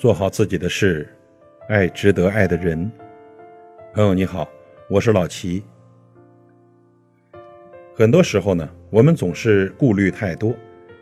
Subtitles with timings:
[0.00, 1.06] 做好自己的事，
[1.68, 2.90] 爱值得爱的人。
[3.92, 4.48] 朋友你好，
[4.88, 5.62] 我是老齐。
[7.94, 10.56] 很多时候呢，我们总是顾虑太多，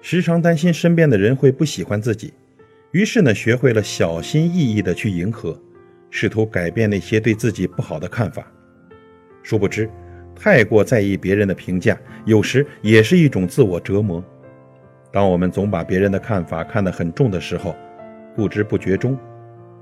[0.00, 2.32] 时常担心身边的人会不喜欢自己，
[2.92, 5.60] 于是呢，学会了小心翼翼的去迎合，
[6.08, 8.46] 试图改变那些对自己不好的看法。
[9.42, 9.90] 殊不知，
[10.36, 14.22] 太过在意别人的评价，有时也是一种自我折磨。
[15.10, 17.74] 当我们总把别人的看法看得很重的时候，
[18.34, 19.16] 不知不觉中，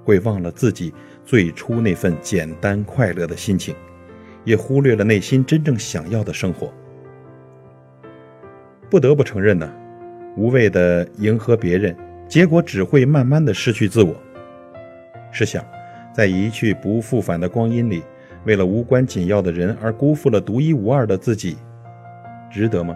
[0.05, 0.93] 会忘了自己
[1.25, 3.75] 最初那份简单快乐的心情，
[4.45, 6.73] 也忽略了内心真正想要的生活。
[8.91, 9.73] 不得不承认呢，
[10.37, 11.97] 无谓的迎合别人，
[12.29, 14.15] 结果只会慢慢的失去自我。
[15.31, 15.65] 试想，
[16.15, 18.03] 在一去不复返的光阴里，
[18.45, 21.57] 为了无关紧要的人而辜负了独一无二的自己，
[22.51, 22.95] 值得吗？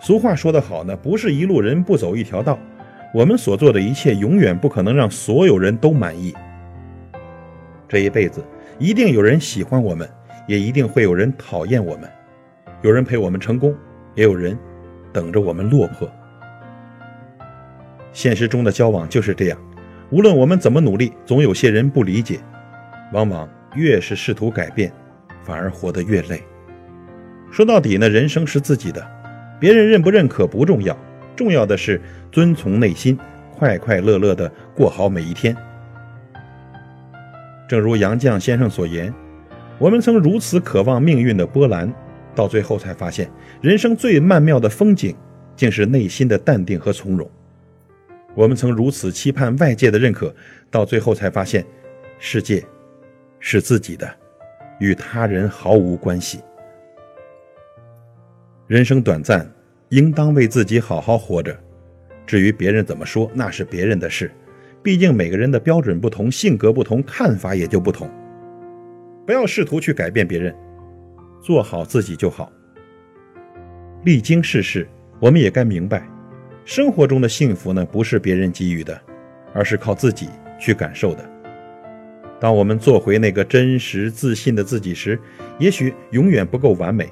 [0.00, 2.58] 俗话说得好呢，不是一路人不走一条道。
[3.14, 6.34] 我们所做的一切，永远不可能让所有人都满意。
[7.88, 8.44] 这一辈子，
[8.76, 10.08] 一定有人喜欢我们，
[10.48, 12.10] 也一定会有人讨厌我们。
[12.82, 13.72] 有人陪我们成功。
[14.16, 14.56] 也有人
[15.12, 16.08] 等着我们落魄。
[18.12, 19.58] 现实中的交往就是这样，
[20.10, 22.38] 无论我们怎么努力，总有些人不理解。
[23.12, 24.92] 往往越是试图改变，
[25.42, 26.40] 反而活得越累。
[27.50, 29.04] 说到底呢，人生是自己的，
[29.58, 30.96] 别人认不认可不重要，
[31.36, 33.18] 重要的是遵从内心，
[33.52, 35.56] 快快乐乐的过好每一天。
[37.68, 39.12] 正如杨绛先生所言
[39.78, 41.92] ：“我们曾如此渴望命运的波澜。”
[42.34, 45.14] 到最后才发现，人生最曼妙的风景，
[45.54, 47.30] 竟是内心的淡定和从容。
[48.34, 50.34] 我们曾如此期盼外界的认可，
[50.68, 51.64] 到最后才发现，
[52.18, 52.60] 世界
[53.38, 54.12] 是自己的，
[54.80, 56.40] 与他人毫无关系。
[58.66, 59.48] 人生短暂，
[59.90, 61.56] 应当为自己好好活着。
[62.26, 64.30] 至于别人怎么说，那是别人的事。
[64.82, 68.10] 毕竟每个人的标准不同，性格不同，看法也就不同。
[69.26, 70.54] 不要试图去改变别人。
[71.42, 72.50] 做好自己就好。
[74.04, 74.88] 历经世事，
[75.20, 76.08] 我们也该明白，
[76.64, 78.98] 生活中的幸福呢，不是别人给予的，
[79.52, 80.28] 而是靠自己
[80.58, 81.30] 去感受的。
[82.40, 85.18] 当我们做回那个真实自信的自己时，
[85.58, 87.08] 也许永远不够完美，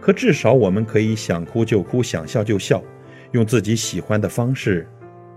[0.00, 2.82] 可至少我们可以想哭就哭，想笑就笑，
[3.32, 4.86] 用自己喜欢的方式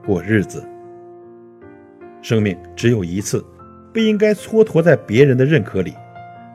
[0.06, 0.64] 过日子。
[2.22, 3.44] 生命只有一次，
[3.94, 5.94] 不应该蹉跎在别人的认可里。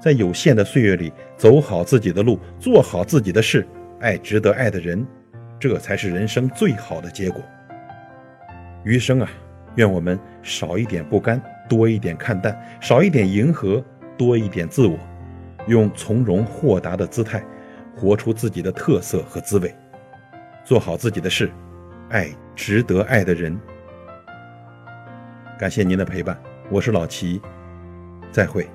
[0.00, 3.66] 在有限的岁月里，走好自己的路，做好自己的事，
[4.00, 5.06] 爱值得爱的人，
[5.58, 7.42] 这才是人生最好的结果。
[8.84, 9.30] 余生啊，
[9.76, 13.82] 愿我们少一点不甘，多一点看淡；少一点迎合，
[14.18, 14.98] 多一点自我，
[15.66, 17.42] 用从容豁达的姿态，
[17.96, 19.74] 活出自己的特色和滋味，
[20.64, 21.50] 做好自己的事，
[22.10, 23.58] 爱值得爱的人。
[25.58, 26.36] 感谢您的陪伴，
[26.70, 27.40] 我是老齐，
[28.32, 28.68] 再会。